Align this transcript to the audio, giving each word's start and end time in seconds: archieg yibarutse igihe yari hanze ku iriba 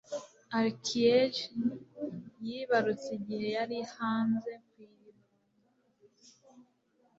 archieg 0.59 1.33
yibarutse 2.45 3.07
igihe 3.19 3.47
yari 3.57 3.77
hanze 3.95 4.51
ku 4.67 4.73
iriba 4.83 5.23